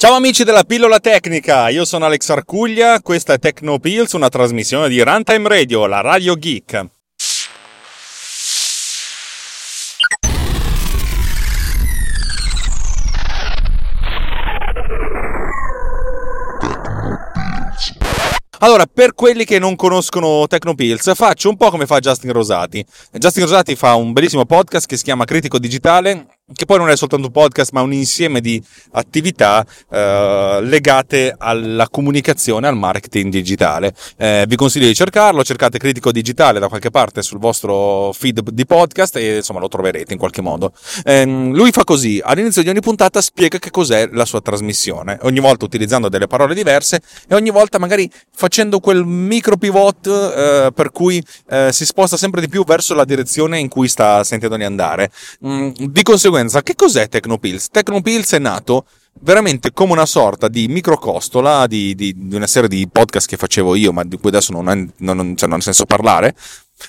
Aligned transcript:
Ciao 0.00 0.14
amici 0.14 0.44
della 0.44 0.64
pillola 0.64 0.98
tecnica, 0.98 1.68
io 1.68 1.84
sono 1.84 2.06
Alex 2.06 2.30
Arcuglia, 2.30 3.02
questa 3.02 3.34
è 3.34 3.38
Tecnopills, 3.38 4.12
una 4.12 4.30
trasmissione 4.30 4.88
di 4.88 5.02
Runtime 5.02 5.46
Radio, 5.46 5.84
la 5.84 6.00
radio 6.00 6.36
geek. 6.36 6.86
Allora, 18.60 18.86
per 18.86 19.14
quelli 19.14 19.44
che 19.44 19.58
non 19.58 19.76
conoscono 19.76 20.46
Tecnopills, 20.46 21.14
faccio 21.14 21.50
un 21.50 21.56
po' 21.56 21.68
come 21.68 21.84
fa 21.84 21.98
Justin 21.98 22.32
Rosati. 22.32 22.84
Justin 23.12 23.44
Rosati 23.44 23.76
fa 23.76 23.96
un 23.96 24.12
bellissimo 24.12 24.46
podcast 24.46 24.86
che 24.86 24.96
si 24.96 25.04
chiama 25.04 25.26
Critico 25.26 25.58
Digitale, 25.58 26.26
che 26.52 26.66
poi 26.66 26.78
non 26.78 26.90
è 26.90 26.96
soltanto 26.96 27.26
un 27.26 27.32
podcast, 27.32 27.72
ma 27.72 27.82
un 27.82 27.92
insieme 27.92 28.40
di 28.40 28.62
attività 28.92 29.64
eh, 29.90 30.58
legate 30.62 31.34
alla 31.36 31.88
comunicazione, 31.88 32.66
al 32.66 32.76
marketing 32.76 33.32
digitale. 33.32 33.94
Eh, 34.16 34.44
vi 34.48 34.56
consiglio 34.56 34.86
di 34.86 34.94
cercarlo, 34.94 35.44
cercate 35.44 35.78
Critico 35.78 36.12
Digitale 36.12 36.58
da 36.58 36.68
qualche 36.68 36.90
parte 36.90 37.22
sul 37.22 37.38
vostro 37.38 38.12
feed 38.12 38.50
di 38.50 38.66
podcast 38.66 39.16
e 39.16 39.36
insomma 39.36 39.60
lo 39.60 39.68
troverete 39.68 40.12
in 40.12 40.18
qualche 40.18 40.42
modo. 40.42 40.72
Eh, 41.04 41.24
lui 41.24 41.70
fa 41.70 41.84
così, 41.84 42.20
all'inizio 42.22 42.62
di 42.62 42.68
ogni 42.68 42.80
puntata 42.80 43.20
spiega 43.20 43.58
che 43.58 43.70
cos'è 43.70 44.08
la 44.12 44.24
sua 44.24 44.40
trasmissione, 44.40 45.18
ogni 45.22 45.40
volta 45.40 45.64
utilizzando 45.64 46.08
delle 46.08 46.26
parole 46.26 46.54
diverse 46.54 47.00
e 47.28 47.34
ogni 47.34 47.50
volta 47.50 47.78
magari 47.78 48.10
facendo 48.32 48.80
quel 48.80 49.04
micro 49.04 49.56
pivot 49.56 50.06
eh, 50.06 50.70
per 50.74 50.90
cui 50.90 51.22
eh, 51.48 51.70
si 51.72 51.84
sposta 51.84 52.16
sempre 52.16 52.40
di 52.40 52.48
più 52.48 52.64
verso 52.64 52.94
la 52.94 53.04
direzione 53.04 53.58
in 53.58 53.68
cui 53.68 53.88
sta 53.88 54.24
sentendo 54.24 54.56
di 54.56 54.64
andare. 54.64 55.10
Mm, 55.46 55.70
di 55.78 56.02
conseguenza 56.02 56.39
conseguenza, 56.40 56.62
che 56.62 56.74
cos'è 56.74 57.08
Tecnopills? 57.08 57.68
Tecnopills 57.70 58.32
è 58.32 58.38
nato 58.38 58.86
veramente 59.20 59.72
come 59.72 59.92
una 59.92 60.06
sorta 60.06 60.48
di 60.48 60.68
microcostola 60.68 61.66
di, 61.66 61.94
di, 61.94 62.14
di, 62.16 62.34
una 62.34 62.46
serie 62.46 62.68
di 62.68 62.88
podcast 62.90 63.28
che 63.28 63.36
facevo 63.36 63.74
io, 63.74 63.92
ma 63.92 64.04
di 64.04 64.16
cui 64.18 64.28
adesso 64.30 64.52
non, 64.52 64.68
è, 64.68 64.86
non, 64.98 65.36
cioè 65.36 65.48
non 65.48 65.58
ha 65.58 65.62
senso 65.62 65.84
parlare, 65.84 66.34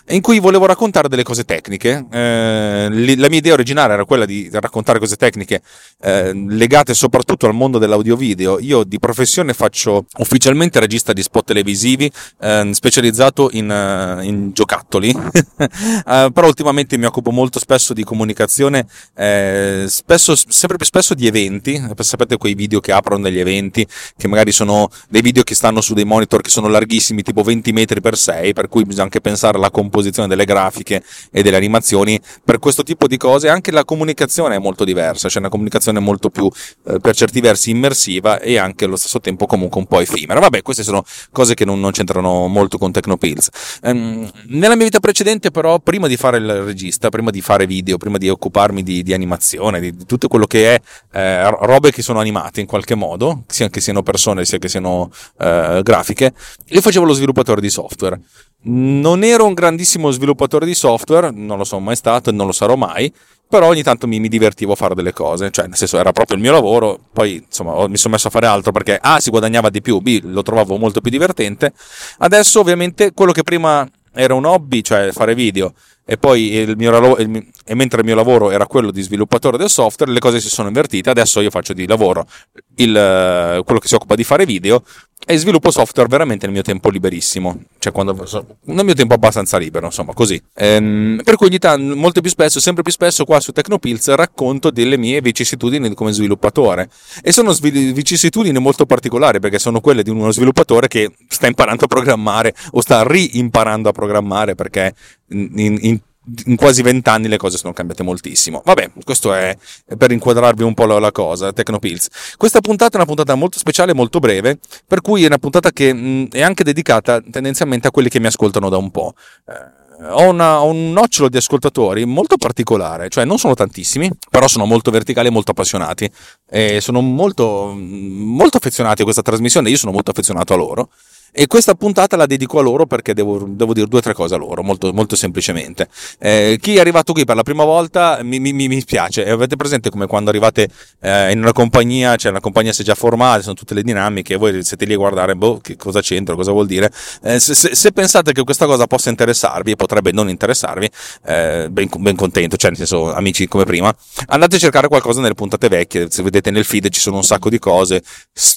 in 0.09 0.21
cui 0.21 0.39
volevo 0.39 0.65
raccontare 0.65 1.07
delle 1.07 1.23
cose 1.23 1.45
tecniche. 1.45 2.05
Eh, 2.11 3.15
la 3.17 3.29
mia 3.29 3.37
idea 3.37 3.53
originale 3.53 3.93
era 3.93 4.05
quella 4.05 4.25
di 4.25 4.49
raccontare 4.51 4.99
cose 4.99 5.15
tecniche 5.15 5.61
eh, 6.01 6.33
legate 6.33 6.93
soprattutto 6.93 7.45
al 7.45 7.53
mondo 7.53 7.77
dell'audio-video. 7.77 8.59
Io 8.59 8.83
di 8.83 8.99
professione 8.99 9.53
faccio 9.53 10.05
ufficialmente 10.17 10.79
regista 10.79 11.13
di 11.13 11.21
spot 11.21 11.51
televisivi, 11.51 12.11
eh, 12.39 12.69
specializzato 12.73 13.49
in, 13.51 13.69
uh, 13.69 14.23
in 14.23 14.51
giocattoli, 14.53 15.09
eh, 15.59 16.29
però 16.33 16.47
ultimamente 16.47 16.97
mi 16.97 17.05
occupo 17.05 17.31
molto 17.31 17.59
spesso 17.59 17.93
di 17.93 18.03
comunicazione, 18.03 18.87
eh, 19.15 19.85
spesso, 19.87 20.35
sempre 20.35 20.77
più 20.77 20.85
spesso 20.85 21.13
di 21.13 21.27
eventi. 21.27 21.81
Sapete 21.99 22.37
quei 22.37 22.55
video 22.55 22.79
che 22.79 22.91
aprono 22.91 23.23
degli 23.23 23.39
eventi, 23.39 23.85
che 24.17 24.27
magari 24.27 24.51
sono 24.51 24.89
dei 25.09 25.21
video 25.21 25.43
che 25.43 25.55
stanno 25.55 25.81
su 25.81 25.93
dei 25.93 26.05
monitor 26.05 26.41
che 26.41 26.49
sono 26.49 26.67
larghissimi, 26.67 27.21
tipo 27.21 27.43
20 27.43 27.71
metri 27.73 28.01
per 28.01 28.17
6, 28.17 28.53
per 28.53 28.67
cui 28.67 28.83
bisogna 28.83 29.03
anche 29.03 29.21
pensare 29.21 29.57
alla 29.57 29.69
composizione 29.81 30.27
delle 30.27 30.45
grafiche 30.45 31.03
e 31.31 31.41
delle 31.41 31.57
animazioni, 31.57 32.19
per 32.43 32.59
questo 32.59 32.83
tipo 32.83 33.07
di 33.07 33.17
cose 33.17 33.49
anche 33.49 33.71
la 33.71 33.83
comunicazione 33.83 34.55
è 34.55 34.59
molto 34.59 34.83
diversa, 34.83 35.27
c'è 35.27 35.39
una 35.39 35.49
comunicazione 35.49 35.99
molto 35.99 36.29
più 36.29 36.49
eh, 36.87 36.99
per 36.99 37.15
certi 37.15 37.41
versi 37.41 37.71
immersiva 37.71 38.39
e 38.39 38.57
anche 38.57 38.85
allo 38.85 38.95
stesso 38.95 39.19
tempo 39.19 39.45
comunque 39.45 39.79
un 39.79 39.87
po' 39.87 39.99
effimera. 39.99 40.39
Vabbè, 40.39 40.61
queste 40.61 40.83
sono 40.83 41.03
cose 41.31 41.53
che 41.55 41.65
non, 41.65 41.79
non 41.79 41.91
c'entrano 41.91 42.47
molto 42.47 42.77
con 42.77 42.91
Tecnopills. 42.91 43.49
Ehm, 43.83 44.29
nella 44.47 44.75
mia 44.75 44.85
vita 44.85 44.99
precedente 44.99 45.51
però, 45.51 45.79
prima 45.79 46.07
di 46.07 46.17
fare 46.17 46.37
il 46.37 46.63
regista, 46.63 47.09
prima 47.09 47.31
di 47.31 47.41
fare 47.41 47.65
video, 47.65 47.97
prima 47.97 48.17
di 48.17 48.29
occuparmi 48.29 48.83
di, 48.83 49.03
di 49.03 49.13
animazione, 49.13 49.79
di, 49.79 49.95
di, 49.95 50.05
tutto 50.05 50.27
quello 50.27 50.45
che 50.45 50.75
è 50.75 50.81
eh, 51.13 51.49
robe 51.49 51.91
che 51.91 52.01
sono 52.01 52.19
animate 52.19 52.61
in 52.61 52.67
qualche 52.67 52.95
modo, 52.95 53.43
sia 53.47 53.69
che 53.69 53.81
siano 53.81 54.03
persone 54.03 54.45
sia 54.45 54.57
che 54.57 54.69
siano 54.69 55.09
eh, 55.39 55.81
grafiche, 55.83 56.33
io 56.67 56.81
facevo 56.81 57.05
lo 57.05 57.13
sviluppatore 57.13 57.61
di 57.61 57.69
software. 57.69 58.19
Non 58.63 59.23
ero 59.23 59.45
un 59.47 59.55
grandissimo 59.71 60.11
sviluppatore 60.11 60.65
di 60.65 60.75
software, 60.75 61.31
non 61.31 61.57
lo 61.57 61.63
sono 61.63 61.81
mai 61.81 61.95
stato 61.95 62.29
e 62.29 62.33
non 62.33 62.45
lo 62.45 62.51
sarò 62.51 62.75
mai, 62.75 63.11
però 63.47 63.67
ogni 63.67 63.83
tanto 63.83 64.05
mi, 64.05 64.19
mi, 64.19 64.27
divertivo 64.27 64.73
a 64.73 64.75
fare 64.75 64.95
delle 64.95 65.13
cose, 65.13 65.49
cioè 65.49 65.67
nel 65.67 65.77
senso 65.77 65.97
era 65.97 66.11
proprio 66.11 66.35
il 66.35 66.43
mio 66.43 66.51
lavoro, 66.51 66.99
poi 67.11 67.43
insomma 67.45 67.87
mi 67.87 67.97
sono 67.97 68.13
messo 68.13 68.27
a 68.27 68.31
fare 68.31 68.47
altro 68.47 68.71
perché 68.71 68.99
A 69.01 69.19
si 69.19 69.29
guadagnava 69.29 69.69
di 69.69 69.81
più, 69.81 69.99
B 69.99 70.21
lo 70.23 70.43
trovavo 70.43 70.77
molto 70.77 70.99
più 70.99 71.09
divertente, 71.09 71.71
adesso 72.19 72.59
ovviamente 72.59 73.13
quello 73.13 73.31
che 73.31 73.43
prima 73.43 73.87
era 74.13 74.33
un 74.33 74.45
hobby, 74.45 74.81
cioè 74.81 75.11
fare 75.13 75.33
video, 75.35 75.73
e 76.05 76.17
poi 76.17 76.51
il 76.53 76.75
mio, 76.75 77.17
il, 77.17 77.47
e 77.71 77.73
mentre 77.73 77.99
il 77.99 78.05
mio 78.05 78.15
lavoro 78.15 78.51
era 78.51 78.67
quello 78.67 78.91
di 78.91 79.01
sviluppatore 79.01 79.57
del 79.57 79.69
software, 79.69 80.11
le 80.11 80.19
cose 80.19 80.41
si 80.41 80.49
sono 80.49 80.67
invertite, 80.67 81.09
adesso 81.09 81.39
io 81.39 81.49
faccio 81.49 81.71
di 81.71 81.87
lavoro 81.87 82.27
il, 82.75 83.61
quello 83.63 83.79
che 83.79 83.87
si 83.87 83.95
occupa 83.95 84.15
di 84.15 84.25
fare 84.25 84.45
video 84.45 84.83
e 85.25 85.37
sviluppo 85.37 85.71
software 85.71 86.09
veramente 86.09 86.45
nel 86.47 86.53
mio 86.53 86.63
tempo 86.63 86.89
liberissimo, 86.89 87.61
cioè 87.79 87.93
quando, 87.93 88.27
nel 88.65 88.83
mio 88.83 88.93
tempo 88.93 89.13
abbastanza 89.13 89.57
libero, 89.57 89.85
insomma, 89.85 90.11
così. 90.13 90.41
Ehm, 90.55 91.21
per 91.23 91.37
cui 91.37 91.47
ogni 91.47 91.59
tanto, 91.59 91.95
molto 91.95 92.19
più 92.19 92.29
spesso, 92.29 92.59
sempre 92.59 92.83
più 92.83 92.91
spesso 92.91 93.23
qua 93.23 93.39
su 93.39 93.53
Tecnopills 93.53 94.15
racconto 94.15 94.69
delle 94.69 94.97
mie 94.97 95.21
vicissitudini 95.21 95.93
come 95.93 96.11
sviluppatore 96.11 96.89
e 97.21 97.31
sono 97.31 97.53
vicissitudini 97.53 98.59
molto 98.59 98.85
particolari 98.85 99.39
perché 99.39 99.59
sono 99.59 99.79
quelle 99.79 100.03
di 100.03 100.09
uno 100.09 100.29
sviluppatore 100.31 100.89
che 100.89 101.09
sta 101.29 101.47
imparando 101.47 101.85
a 101.85 101.87
programmare 101.87 102.53
o 102.71 102.81
sta 102.81 103.07
ri-imparando 103.07 103.87
a 103.87 103.91
programmare 103.93 104.55
perché 104.55 104.93
in, 105.29 105.77
in 105.79 105.99
in 106.45 106.55
quasi 106.55 106.81
vent'anni 106.81 107.27
le 107.27 107.37
cose 107.37 107.57
sono 107.57 107.73
cambiate 107.73 108.03
moltissimo. 108.03 108.61
Vabbè, 108.63 108.91
questo 109.03 109.33
è 109.33 109.57
per 109.97 110.11
inquadrarvi 110.11 110.63
un 110.63 110.73
po' 110.73 110.85
la, 110.85 111.11
cosa, 111.11 111.51
Tecnopills. 111.51 112.35
Questa 112.37 112.61
puntata 112.61 112.93
è 112.93 112.95
una 112.97 113.05
puntata 113.05 113.35
molto 113.35 113.57
speciale, 113.57 113.93
molto 113.93 114.19
breve, 114.19 114.59
per 114.85 115.01
cui 115.01 115.23
è 115.23 115.27
una 115.27 115.39
puntata 115.39 115.71
che 115.71 115.93
mh, 115.93 116.29
è 116.29 116.41
anche 116.41 116.63
dedicata 116.63 117.21
tendenzialmente 117.21 117.87
a 117.87 117.91
quelli 117.91 118.09
che 118.09 118.19
mi 118.19 118.27
ascoltano 118.27 118.69
da 118.69 118.77
un 118.77 118.91
po'. 118.91 119.13
Eh, 119.47 119.79
ho, 120.09 120.29
una, 120.29 120.61
ho, 120.61 120.69
un 120.69 120.93
nocciolo 120.93 121.29
di 121.29 121.37
ascoltatori 121.37 122.05
molto 122.05 122.37
particolare, 122.37 123.09
cioè 123.09 123.25
non 123.25 123.37
sono 123.37 123.53
tantissimi, 123.55 124.09
però 124.29 124.47
sono 124.47 124.65
molto 124.65 124.91
verticali 124.91 125.27
e 125.27 125.31
molto 125.31 125.51
appassionati 125.51 126.09
e 126.49 126.81
sono 126.81 127.01
molto, 127.01 127.73
molto 127.75 128.57
affezionati 128.57 129.01
a 129.01 129.03
questa 129.03 129.21
trasmissione, 129.21 129.69
io 129.69 129.77
sono 129.77 129.91
molto 129.91 130.11
affezionato 130.11 130.53
a 130.53 130.57
loro 130.57 130.89
e 131.31 131.47
questa 131.47 131.75
puntata 131.75 132.17
la 132.17 132.25
dedico 132.25 132.59
a 132.59 132.61
loro 132.61 132.85
perché 132.85 133.13
devo, 133.13 133.45
devo 133.47 133.73
dire 133.73 133.87
due 133.87 133.99
o 133.99 134.01
tre 134.01 134.13
cose 134.13 134.35
a 134.35 134.37
loro, 134.37 134.63
molto, 134.63 134.91
molto 134.91 135.15
semplicemente. 135.15 135.87
Eh, 136.19 136.57
chi 136.61 136.75
è 136.75 136.79
arrivato 136.79 137.13
qui 137.13 137.23
per 137.23 137.35
la 137.35 137.43
prima 137.43 137.63
volta 137.63 138.19
mi, 138.21 138.39
mi, 138.39 138.51
mi 138.51 138.79
spiace. 138.81 139.29
Avete 139.29 139.55
presente 139.55 139.89
come 139.89 140.07
quando 140.07 140.29
arrivate 140.29 140.67
eh, 140.99 141.31
in 141.31 141.39
una 141.39 141.53
compagnia, 141.53 142.17
cioè 142.17 142.31
una 142.31 142.41
compagnia 142.41 142.73
si 142.73 142.81
è 142.81 142.83
già 142.83 142.95
formata, 142.95 143.41
sono 143.41 143.55
tutte 143.55 143.73
le 143.73 143.81
dinamiche, 143.81 144.35
voi 144.35 144.61
siete 144.63 144.85
lì 144.85 144.93
a 144.93 144.97
guardare, 144.97 145.35
boh, 145.35 145.59
che 145.61 145.77
cosa 145.77 146.01
c'entra, 146.01 146.35
cosa 146.35 146.51
vuol 146.51 146.65
dire. 146.65 146.91
Eh, 147.23 147.39
se, 147.39 147.53
se, 147.53 147.75
se, 147.75 147.91
pensate 147.93 148.33
che 148.33 148.43
questa 148.43 148.65
cosa 148.65 148.85
possa 148.87 149.09
interessarvi, 149.09 149.71
e 149.71 149.75
potrebbe 149.75 150.11
non 150.11 150.27
interessarvi, 150.27 150.89
eh, 151.25 151.67
ben, 151.71 151.89
ben, 151.97 152.15
contento, 152.15 152.57
cioè 152.57 152.71
nel 152.71 152.79
senso, 152.79 153.13
amici 153.13 153.47
come 153.47 153.63
prima, 153.63 153.93
andate 154.27 154.57
a 154.57 154.59
cercare 154.59 154.89
qualcosa 154.89 155.21
nelle 155.21 155.35
puntate 155.35 155.69
vecchie. 155.69 156.09
Se 156.09 156.23
vedete 156.23 156.51
nel 156.51 156.65
feed 156.65 156.89
ci 156.89 156.99
sono 156.99 157.17
un 157.17 157.23
sacco 157.23 157.49
di 157.49 157.59
cose. 157.59 158.03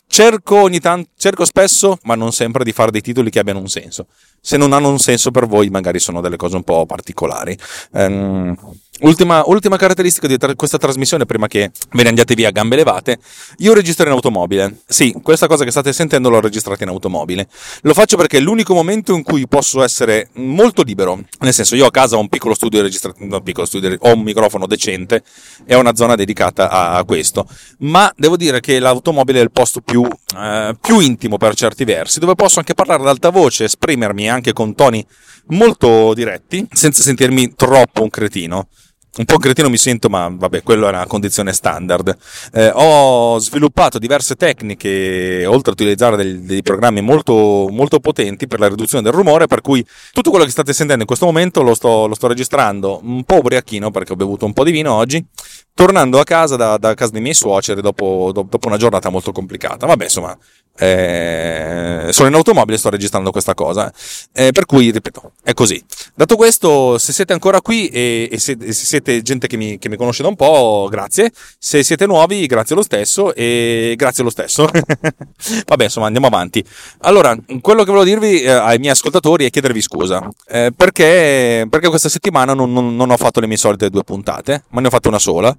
Cerco 0.06 0.56
ogni 0.56 0.80
tanto, 0.80 1.10
cerco 1.16 1.44
spesso, 1.44 1.98
ma 2.02 2.14
non 2.14 2.32
sempre 2.32 2.63
di 2.64 2.72
fare 2.72 2.90
dei 2.90 3.00
titoli 3.00 3.30
che 3.30 3.38
abbiano 3.38 3.60
un 3.60 3.68
senso. 3.68 4.06
Se 4.40 4.56
non 4.56 4.72
hanno 4.72 4.88
un 4.88 4.98
senso 4.98 5.30
per 5.30 5.46
voi, 5.46 5.68
magari 5.70 5.98
sono 5.98 6.20
delle 6.20 6.36
cose 6.36 6.56
un 6.56 6.64
po' 6.64 6.86
particolari. 6.86 7.56
Um, 7.92 8.56
Ultima, 9.00 9.42
ultima, 9.46 9.76
caratteristica 9.76 10.28
di 10.28 10.38
tra- 10.38 10.54
questa 10.54 10.78
trasmissione, 10.78 11.26
prima 11.26 11.48
che 11.48 11.72
ve 11.92 12.02
ne 12.04 12.10
andiate 12.10 12.36
via 12.36 12.48
a 12.48 12.50
gambe 12.52 12.76
levate, 12.76 13.18
io 13.58 13.74
registro 13.74 14.06
in 14.06 14.12
automobile. 14.12 14.82
Sì, 14.86 15.12
questa 15.20 15.48
cosa 15.48 15.64
che 15.64 15.72
state 15.72 15.92
sentendo 15.92 16.28
l'ho 16.28 16.40
registrata 16.40 16.84
in 16.84 16.90
automobile. 16.90 17.48
Lo 17.82 17.92
faccio 17.92 18.16
perché 18.16 18.38
è 18.38 18.40
l'unico 18.40 18.72
momento 18.72 19.12
in 19.16 19.24
cui 19.24 19.48
posso 19.48 19.82
essere 19.82 20.28
molto 20.34 20.82
libero. 20.82 21.18
Nel 21.40 21.52
senso, 21.52 21.74
io 21.74 21.86
a 21.86 21.90
casa 21.90 22.16
ho 22.16 22.20
un 22.20 22.28
piccolo 22.28 22.54
studio 22.54 22.82
registrato, 22.82 23.16
no, 23.24 23.40
piccolo 23.40 23.66
studio, 23.66 23.96
ho 23.98 24.14
un 24.14 24.20
microfono 24.20 24.66
decente 24.68 25.24
e 25.66 25.74
ho 25.74 25.80
una 25.80 25.96
zona 25.96 26.14
dedicata 26.14 26.70
a, 26.70 27.02
questo. 27.02 27.48
Ma 27.78 28.12
devo 28.16 28.36
dire 28.36 28.60
che 28.60 28.78
l'automobile 28.78 29.40
è 29.40 29.42
il 29.42 29.50
posto 29.50 29.80
più, 29.80 30.06
eh, 30.36 30.76
più 30.80 31.00
intimo 31.00 31.36
per 31.36 31.56
certi 31.56 31.84
versi, 31.84 32.20
dove 32.20 32.36
posso 32.36 32.60
anche 32.60 32.74
parlare 32.74 33.02
ad 33.02 33.08
alta 33.08 33.30
voce, 33.30 33.64
esprimermi 33.64 34.30
anche 34.30 34.52
con 34.52 34.72
toni 34.76 35.04
molto 35.48 36.14
diretti, 36.14 36.64
senza 36.70 37.02
sentirmi 37.02 37.54
troppo 37.56 38.02
un 38.02 38.08
cretino. 38.08 38.68
Un 39.16 39.24
po' 39.24 39.38
cretino 39.38 39.68
mi 39.68 39.76
sento, 39.76 40.08
ma 40.08 40.28
vabbè, 40.28 40.62
quello 40.62 40.86
è 40.86 40.88
una 40.88 41.06
condizione 41.06 41.52
standard. 41.52 42.16
Eh, 42.52 42.70
ho 42.74 43.38
sviluppato 43.38 43.98
diverse 43.98 44.34
tecniche, 44.34 45.46
oltre 45.46 45.70
a 45.70 45.74
utilizzare 45.74 46.16
dei, 46.16 46.44
dei 46.44 46.62
programmi 46.62 47.00
molto, 47.00 47.68
molto, 47.70 48.00
potenti 48.00 48.46
per 48.48 48.58
la 48.58 48.68
riduzione 48.68 49.04
del 49.04 49.12
rumore, 49.12 49.46
per 49.46 49.60
cui 49.60 49.86
tutto 50.12 50.30
quello 50.30 50.44
che 50.44 50.50
state 50.50 50.72
sentendo 50.72 51.02
in 51.02 51.06
questo 51.06 51.26
momento 51.26 51.62
lo 51.62 51.74
sto, 51.74 52.06
lo 52.06 52.14
sto 52.14 52.26
registrando 52.26 53.00
un 53.02 53.22
po' 53.24 53.36
ubriachino 53.36 53.90
perché 53.90 54.12
ho 54.12 54.16
bevuto 54.16 54.46
un 54.46 54.52
po' 54.52 54.64
di 54.64 54.72
vino 54.72 54.92
oggi, 54.92 55.24
tornando 55.72 56.18
a 56.18 56.24
casa 56.24 56.56
da, 56.56 56.76
da 56.76 56.94
casa 56.94 57.12
dei 57.12 57.20
miei 57.20 57.34
suoceri 57.34 57.80
dopo, 57.80 58.32
dopo 58.32 58.66
una 58.66 58.76
giornata 58.76 59.10
molto 59.10 59.30
complicata. 59.30 59.86
Vabbè, 59.86 60.04
insomma, 60.04 60.36
eh, 60.76 62.08
sono 62.10 62.28
in 62.28 62.34
automobile 62.34 62.74
e 62.74 62.78
sto 62.78 62.90
registrando 62.90 63.30
questa 63.30 63.54
cosa. 63.54 63.92
Eh, 64.32 64.50
per 64.52 64.66
cui, 64.66 64.90
ripeto, 64.90 65.32
è 65.42 65.52
così. 65.54 65.82
Dato 66.14 66.36
questo, 66.36 66.98
se 66.98 67.12
siete 67.12 67.32
ancora 67.32 67.60
qui 67.60 67.88
e, 67.88 68.28
e, 68.30 68.38
se, 68.38 68.56
e 68.60 68.72
se, 68.72 68.84
siete 68.84 69.22
gente 69.22 69.46
che 69.46 69.56
mi, 69.56 69.78
che 69.78 69.88
mi, 69.88 69.96
conosce 69.96 70.22
da 70.22 70.28
un 70.28 70.36
po', 70.36 70.88
grazie. 70.90 71.30
Se 71.58 71.82
siete 71.82 72.06
nuovi, 72.06 72.46
grazie 72.46 72.74
lo 72.74 72.82
stesso 72.82 73.34
e 73.34 73.94
grazie 73.96 74.24
lo 74.24 74.30
stesso. 74.30 74.68
Vabbè, 75.66 75.84
insomma, 75.84 76.06
andiamo 76.06 76.26
avanti. 76.26 76.64
Allora, 77.00 77.36
quello 77.60 77.84
che 77.84 77.90
volevo 77.90 78.04
dirvi 78.04 78.42
eh, 78.42 78.50
ai 78.50 78.78
miei 78.78 78.92
ascoltatori 78.92 79.44
è 79.44 79.50
chiedervi 79.50 79.80
scusa. 79.80 80.28
Eh, 80.48 80.72
perché, 80.76 81.66
perché, 81.70 81.88
questa 81.88 82.08
settimana 82.08 82.54
non, 82.54 82.72
non, 82.72 82.96
non 82.96 83.10
ho 83.10 83.16
fatto 83.16 83.40
le 83.40 83.46
mie 83.46 83.56
solite 83.56 83.90
due 83.90 84.02
puntate, 84.02 84.64
ma 84.70 84.80
ne 84.80 84.88
ho 84.88 84.90
fatte 84.90 85.08
una 85.08 85.18
sola 85.18 85.56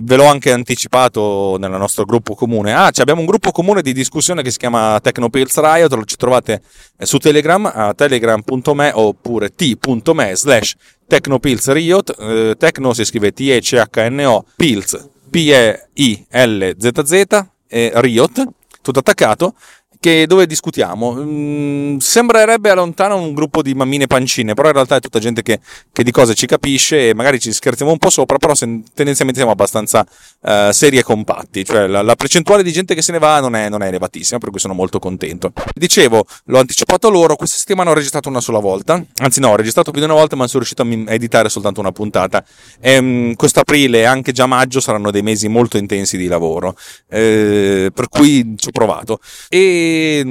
ve 0.00 0.16
l'ho 0.16 0.26
anche 0.26 0.52
anticipato 0.52 1.56
nel 1.58 1.70
nostro 1.70 2.04
gruppo 2.04 2.34
comune. 2.34 2.72
Ah, 2.72 2.90
abbiamo 2.94 3.20
un 3.20 3.26
gruppo 3.26 3.50
comune 3.50 3.82
di 3.82 3.92
discussione 3.92 4.42
che 4.42 4.50
si 4.50 4.58
chiama 4.58 4.98
Technopills 5.00 5.58
Riot, 5.58 5.92
lo 5.92 6.04
ci 6.04 6.16
trovate 6.16 6.62
eh, 6.96 7.06
su 7.06 7.18
Telegram 7.18 7.70
a 7.72 7.94
telegram.me 7.94 8.92
oppure 8.94 9.50
t.me 9.54 10.34
slash 10.34 10.74
Technopills 11.06 11.70
Riot. 11.72 12.16
Eh, 12.18 12.54
Tecno 12.58 12.92
si 12.92 13.04
scrive 13.04 13.32
T-E-C-H-N-O, 13.32 14.44
Pills, 14.56 15.08
P-E-I-L-Z-Z, 15.30 17.24
e 17.68 17.90
Riot, 17.94 18.44
tutto 18.82 18.98
attaccato 18.98 19.54
che, 20.02 20.26
dove 20.26 20.46
discutiamo. 20.46 21.14
Mm, 21.14 21.98
sembrerebbe 21.98 22.74
lontano 22.74 23.18
un 23.18 23.32
gruppo 23.34 23.62
di 23.62 23.72
mammine 23.72 24.08
pancine, 24.08 24.52
però 24.52 24.66
in 24.66 24.74
realtà 24.74 24.96
è 24.96 25.00
tutta 25.00 25.20
gente 25.20 25.42
che, 25.42 25.60
che, 25.92 26.02
di 26.02 26.10
cose 26.10 26.34
ci 26.34 26.46
capisce 26.46 27.10
e 27.10 27.14
magari 27.14 27.38
ci 27.38 27.52
scherziamo 27.52 27.92
un 27.92 27.98
po' 27.98 28.10
sopra, 28.10 28.36
però 28.36 28.52
se, 28.56 28.66
tendenzialmente 28.94 29.36
siamo 29.36 29.52
abbastanza 29.52 30.04
uh, 30.40 30.72
seri 30.72 30.98
e 30.98 31.04
compatti, 31.04 31.64
cioè 31.64 31.86
la, 31.86 32.02
la, 32.02 32.16
percentuale 32.16 32.64
di 32.64 32.72
gente 32.72 32.96
che 32.96 33.02
se 33.02 33.12
ne 33.12 33.20
va 33.20 33.38
non 33.38 33.54
è, 33.54 33.68
non 33.68 33.80
è, 33.80 33.86
elevatissima, 33.86 34.40
per 34.40 34.50
cui 34.50 34.58
sono 34.58 34.74
molto 34.74 34.98
contento. 34.98 35.52
Dicevo, 35.72 36.24
l'ho 36.46 36.58
anticipato 36.58 37.06
a 37.06 37.10
loro, 37.10 37.36
questa 37.36 37.56
settimana 37.56 37.90
ho 37.90 37.94
registrato 37.94 38.28
una 38.28 38.40
sola 38.40 38.58
volta, 38.58 39.00
anzi 39.22 39.38
no, 39.38 39.50
ho 39.50 39.56
registrato 39.56 39.92
più 39.92 40.00
di 40.00 40.06
una 40.06 40.16
volta 40.16 40.34
ma 40.34 40.48
sono 40.48 40.64
riuscito 40.64 40.82
a 40.82 41.12
editare 41.14 41.48
soltanto 41.48 41.78
una 41.78 41.92
puntata. 41.92 42.44
E, 42.80 42.98
um, 42.98 43.34
questo 43.36 43.60
aprile 43.60 44.00
e 44.00 44.04
anche 44.04 44.32
già 44.32 44.46
maggio 44.46 44.80
saranno 44.80 45.12
dei 45.12 45.22
mesi 45.22 45.46
molto 45.46 45.76
intensi 45.76 46.16
di 46.16 46.26
lavoro, 46.26 46.74
eh, 47.08 47.92
per 47.94 48.08
cui 48.08 48.54
ci 48.56 48.66
ho 48.66 48.72
provato. 48.72 49.20
E 49.48 49.90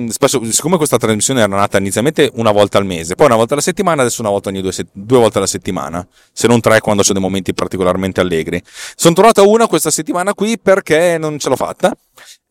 spesso, 0.10 0.44
siccome 0.52 0.78
questa 0.78 0.98
trasmissione 0.98 1.42
era 1.42 1.56
nata 1.56 1.78
inizialmente 1.78 2.30
una 2.36 2.52
volta 2.52 2.78
al 2.78 2.86
mese, 2.86 3.16
poi 3.16 3.28
una 3.28 3.36
volta 3.36 3.54
alla 3.54 3.62
settimana, 3.62 4.02
adesso 4.02 4.22
una 4.22 4.30
volta 4.30 4.50
ogni 4.50 4.62
due, 4.62 4.72
due 4.92 5.20
volte 5.20 5.38
alla 5.38 5.48
settimana, 5.48 6.06
se 6.32 6.48
non 6.48 6.60
tre 6.62 6.80
quando 6.80 7.04
c'è 7.04 7.14
dei 7.14 7.22
momenti 7.22 7.54
particolarmente 7.54 8.22
allegri. 8.22 8.62
Sono 8.96 9.16
tornata 9.16 9.42
una 9.44 9.68
questa 9.68 9.92
settimana 9.92 10.34
qui 10.34 10.60
perché 10.60 11.18
non 11.18 11.40
ce 11.40 11.50
l'ho 11.50 11.56
fatta 11.56 11.96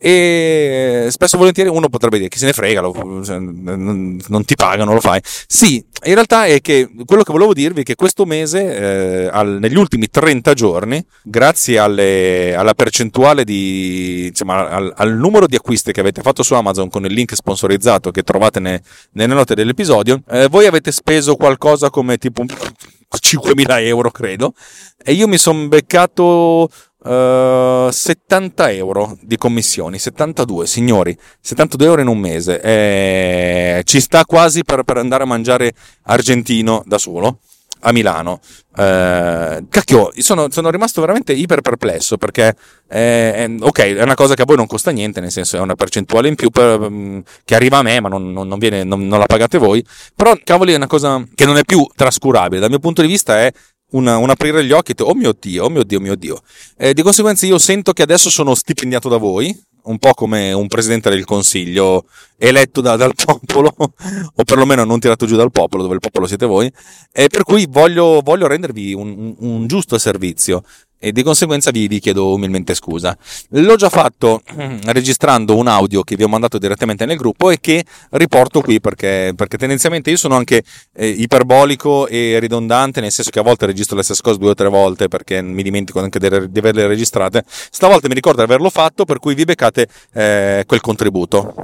e 0.02 1.08
spesso 1.10 1.34
e 1.34 1.38
volentieri 1.38 1.68
uno 1.68 1.90
potrebbe 1.90 2.16
dire 2.16 2.30
che 2.30 2.38
se 2.38 2.46
ne 2.46 2.54
frega, 2.54 2.80
lo, 2.80 2.92
non 3.26 4.44
ti 4.46 4.54
pagano, 4.54 4.94
lo 4.94 5.00
fai. 5.00 5.20
Sì, 5.22 5.84
in 6.04 6.14
realtà 6.14 6.46
è 6.46 6.62
che 6.62 6.88
quello 7.04 7.22
che 7.22 7.32
volevo 7.32 7.52
dirvi 7.52 7.82
è 7.82 7.84
che 7.84 7.96
questo 7.96 8.24
mese, 8.24 8.76
eh, 8.76 9.28
al, 9.30 9.58
negli 9.60 9.76
ultimi 9.76 10.08
30 10.08 10.54
giorni, 10.54 11.04
grazie 11.22 11.78
alle, 11.78 12.54
alla 12.54 12.72
percentuale 12.72 13.44
di, 13.44 14.28
insomma, 14.28 14.70
al, 14.70 14.92
al, 14.96 15.14
numero 15.14 15.46
di 15.46 15.56
acquisti 15.56 15.92
che 15.92 16.00
avete 16.00 16.22
fatto 16.22 16.42
su 16.42 16.54
Amazon 16.54 16.88
con 16.88 17.04
il 17.04 17.12
link 17.12 17.34
sponsorizzato 17.34 18.10
che 18.10 18.22
trovate 18.22 18.58
ne, 18.58 18.82
nelle 19.12 19.34
note 19.34 19.54
dell'episodio, 19.54 20.22
eh, 20.30 20.48
voi 20.48 20.64
avete 20.64 20.92
speso 20.92 21.36
qualcosa 21.36 21.90
come 21.90 22.16
tipo 22.16 22.42
5.000 22.42 23.84
euro, 23.84 24.10
credo, 24.10 24.54
e 25.02 25.12
io 25.12 25.28
mi 25.28 25.36
sono 25.36 25.68
beccato 25.68 26.70
Uh, 27.02 27.88
eh, 27.88 27.88
70 27.92 28.72
euro 28.72 29.16
di 29.22 29.36
commissioni, 29.38 29.98
72 29.98 30.66
signori, 30.66 31.16
72 31.40 31.86
euro 31.86 32.00
in 32.02 32.08
un 32.08 32.18
mese, 32.18 32.60
eh, 32.60 33.82
ci 33.84 34.00
sta 34.00 34.24
quasi 34.26 34.64
per, 34.64 34.82
per, 34.82 34.98
andare 34.98 35.22
a 35.22 35.26
mangiare 35.26 35.72
argentino 36.02 36.82
da 36.84 36.98
solo 36.98 37.38
a 37.80 37.92
Milano. 37.92 38.40
Uh, 38.70 39.66
cacchio, 39.68 40.12
sono, 40.18 40.48
sono, 40.50 40.70
rimasto 40.70 41.00
veramente 41.00 41.32
iper 41.32 41.60
perplesso 41.60 42.16
perché, 42.16 42.54
eh, 42.88 43.56
ok, 43.60 43.78
è 43.78 44.02
una 44.02 44.14
cosa 44.14 44.34
che 44.34 44.42
a 44.42 44.44
voi 44.44 44.56
non 44.56 44.66
costa 44.66 44.90
niente, 44.90 45.20
nel 45.20 45.30
senso 45.30 45.56
è 45.56 45.60
una 45.60 45.74
percentuale 45.74 46.28
in 46.28 46.34
più 46.34 46.50
per, 46.50 46.80
um, 46.80 47.22
che 47.44 47.54
arriva 47.54 47.78
a 47.78 47.82
me, 47.82 48.00
ma 48.00 48.08
non, 48.08 48.32
non, 48.32 48.46
non, 48.46 49.06
non, 49.06 49.18
la 49.18 49.26
pagate 49.26 49.58
voi. 49.58 49.84
Però, 50.14 50.34
cavoli, 50.44 50.72
è 50.72 50.76
una 50.76 50.86
cosa 50.86 51.22
che 51.34 51.44
non 51.44 51.56
è 51.56 51.64
più 51.64 51.86
trascurabile. 51.94 52.60
Dal 52.60 52.70
mio 52.70 52.78
punto 52.78 53.02
di 53.02 53.08
vista 53.08 53.40
è 53.40 53.52
un, 53.90 54.06
un, 54.06 54.30
aprire 54.30 54.64
gli 54.64 54.72
occhi 54.72 54.92
e 54.92 55.02
oh 55.02 55.14
mio 55.14 55.34
Dio, 55.38 55.64
oh 55.64 55.70
mio 55.70 55.82
Dio, 55.82 56.00
mio 56.00 56.14
Dio. 56.14 56.40
Eh, 56.76 56.94
di 56.94 57.02
conseguenza 57.02 57.46
io 57.46 57.58
sento 57.58 57.92
che 57.92 58.02
adesso 58.02 58.30
sono 58.30 58.54
stipendiato 58.54 59.08
da 59.08 59.16
voi, 59.16 59.56
un 59.82 59.98
po' 59.98 60.12
come 60.14 60.52
un 60.52 60.68
presidente 60.68 61.08
del 61.10 61.24
consiglio 61.24 62.04
eletto 62.36 62.80
da, 62.80 62.96
dal 62.96 63.14
popolo, 63.16 63.74
o 63.76 64.44
perlomeno 64.44 64.84
non 64.84 65.00
tirato 65.00 65.26
giù 65.26 65.36
dal 65.36 65.50
popolo, 65.50 65.82
dove 65.82 65.94
il 65.94 66.00
popolo 66.00 66.26
siete 66.26 66.46
voi, 66.46 66.70
e 67.12 67.28
per 67.28 67.42
cui 67.44 67.66
voglio, 67.68 68.20
voglio 68.22 68.46
rendervi 68.46 68.92
un, 68.92 69.14
un, 69.16 69.34
un 69.38 69.66
giusto 69.66 69.98
servizio 69.98 70.62
e 71.02 71.12
di 71.12 71.22
conseguenza 71.22 71.70
vi, 71.70 71.88
vi, 71.88 71.98
chiedo 71.98 72.34
umilmente 72.34 72.74
scusa. 72.74 73.16
L'ho 73.52 73.76
già 73.76 73.88
fatto 73.88 74.42
registrando 74.84 75.56
un 75.56 75.66
audio 75.66 76.02
che 76.02 76.14
vi 76.14 76.22
ho 76.22 76.28
mandato 76.28 76.58
direttamente 76.58 77.06
nel 77.06 77.16
gruppo 77.16 77.50
e 77.50 77.58
che 77.58 77.82
riporto 78.10 78.60
qui 78.60 78.80
perché, 78.80 79.32
perché 79.34 79.56
tendenzialmente 79.56 80.10
io 80.10 80.18
sono 80.18 80.36
anche 80.36 80.62
eh, 80.94 81.08
iperbolico 81.08 82.06
e 82.06 82.38
ridondante, 82.38 83.00
nel 83.00 83.10
senso 83.10 83.30
che 83.30 83.38
a 83.38 83.42
volte 83.42 83.64
registro 83.64 83.96
le 83.96 84.02
stesse 84.02 84.20
cose 84.22 84.38
due 84.38 84.50
o 84.50 84.54
tre 84.54 84.68
volte 84.68 85.08
perché 85.08 85.40
mi 85.40 85.62
dimentico 85.62 86.00
anche 86.00 86.18
di, 86.18 86.28
di 86.50 86.58
averle 86.58 86.86
registrate. 86.86 87.44
Stavolta 87.46 88.06
mi 88.06 88.14
ricordo 88.14 88.38
di 88.38 88.44
averlo 88.44 88.68
fatto, 88.68 89.06
per 89.06 89.18
cui 89.18 89.34
vi 89.34 89.44
beccate 89.44 89.88
eh, 90.12 90.64
quel 90.66 90.80
contributo. 90.82 91.54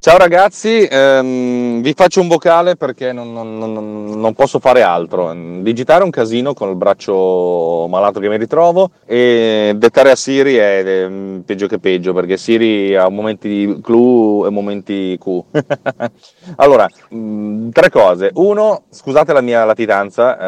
Ciao 0.00 0.18
ragazzi, 0.18 0.86
ehm, 0.88 1.80
vi 1.80 1.92
faccio 1.94 2.20
un 2.20 2.28
vocale 2.28 2.76
perché 2.76 3.12
non, 3.12 3.32
non, 3.32 3.56
non, 3.58 4.04
non, 4.20 4.34
posso 4.34 4.58
fare 4.58 4.82
altro. 4.82 5.34
Digitare 5.60 6.04
un 6.04 6.10
casino 6.10 6.52
con 6.52 6.68
il 6.68 6.76
braccio 6.76 7.86
malato 7.88 8.20
che 8.20 8.28
mi 8.28 8.36
ritrovo 8.36 8.90
e 9.06 9.72
dettare 9.74 10.10
a 10.10 10.14
Siri 10.14 10.56
è, 10.56 10.84
è 10.84 11.08
peggio 11.44 11.66
che 11.66 11.78
peggio 11.78 12.12
perché 12.12 12.36
Siri 12.36 12.94
ha 12.94 13.08
momenti 13.08 13.80
clou 13.82 14.46
e 14.46 14.50
momenti 14.50 15.18
Q. 15.18 15.42
allora, 16.56 16.86
mh, 17.08 17.70
tre 17.70 17.88
cose. 17.90 18.30
Uno, 18.34 18.82
scusate 18.90 19.32
la 19.32 19.40
mia 19.40 19.64
latitanza, 19.64 20.38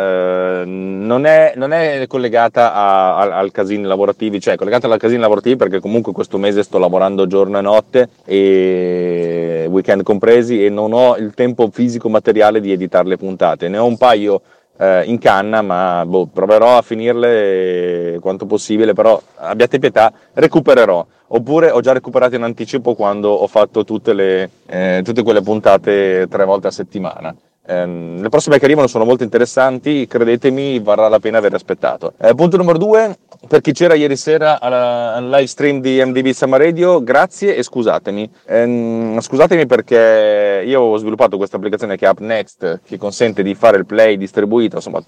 eh, 0.60 0.64
non, 0.64 1.24
è, 1.24 1.54
è, 1.54 2.06
collegata 2.06 2.74
a, 2.74 3.16
a, 3.16 3.38
al 3.38 3.50
casino 3.52 3.88
lavorativi, 3.88 4.38
cioè 4.38 4.54
è 4.54 4.56
collegata 4.56 4.86
al 4.86 4.98
casino 4.98 5.22
lavorativi 5.22 5.56
perché 5.56 5.80
comunque 5.80 6.12
questo 6.12 6.36
mese 6.38 6.62
sto 6.62 6.78
lavorando 6.78 7.26
giorno 7.26 7.58
e 7.58 7.62
notte 7.62 8.08
e 8.24 9.29
weekend 9.68 10.02
compresi, 10.02 10.64
e 10.64 10.68
non 10.68 10.92
ho 10.92 11.16
il 11.16 11.34
tempo 11.34 11.68
fisico 11.70 12.08
materiale 12.08 12.60
di 12.60 12.72
editare 12.72 13.08
le 13.08 13.16
puntate. 13.16 13.68
Ne 13.68 13.78
ho 13.78 13.86
un 13.86 13.96
paio 13.96 14.42
eh, 14.78 15.04
in 15.04 15.18
canna, 15.18 15.62
ma 15.62 16.04
boh, 16.06 16.26
proverò 16.26 16.78
a 16.78 16.82
finirle 16.82 18.18
quanto 18.20 18.46
possibile, 18.46 18.92
però 18.92 19.20
abbiate 19.36 19.78
pietà, 19.78 20.12
recupererò. 20.32 21.04
Oppure 21.32 21.70
ho 21.70 21.80
già 21.80 21.92
recuperato 21.92 22.34
in 22.34 22.42
anticipo 22.42 22.94
quando 22.94 23.28
ho 23.30 23.46
fatto 23.46 23.84
tutte, 23.84 24.12
le, 24.12 24.50
eh, 24.66 25.00
tutte 25.04 25.22
quelle 25.22 25.42
puntate 25.42 26.26
tre 26.28 26.44
volte 26.44 26.66
a 26.66 26.72
settimana. 26.72 27.34
Um, 27.70 28.20
le 28.20 28.28
prossime 28.30 28.58
che 28.58 28.64
arrivano 28.64 28.88
sono 28.88 29.04
molto 29.04 29.22
interessanti, 29.22 30.08
credetemi, 30.08 30.80
varrà 30.80 31.06
la 31.06 31.20
pena 31.20 31.38
aver 31.38 31.54
aspettato. 31.54 32.14
Eh, 32.20 32.34
punto 32.34 32.56
numero 32.56 32.78
due, 32.78 33.16
per 33.46 33.60
chi 33.60 33.72
c'era 33.72 33.94
ieri 33.94 34.16
sera 34.16 34.60
al 34.60 35.28
live 35.28 35.46
stream 35.46 35.80
di 35.80 36.02
MDB 36.04 36.30
Summer 36.30 36.60
Radio, 36.60 37.00
grazie 37.04 37.54
e 37.54 37.62
scusatemi. 37.62 38.28
Um, 38.48 39.20
scusatemi 39.20 39.66
perché 39.66 40.64
io 40.66 40.80
ho 40.80 40.96
sviluppato 40.96 41.36
questa 41.36 41.56
applicazione 41.56 41.96
che 41.96 42.06
è 42.06 42.10
UpNext, 42.10 42.80
che 42.84 42.98
consente 42.98 43.44
di 43.44 43.54
fare 43.54 43.76
il 43.76 43.86
play 43.86 44.16
distribuito, 44.16 44.76
insomma 44.76 45.00